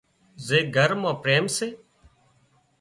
[0.45, 1.67] زي گھر مان پريم سي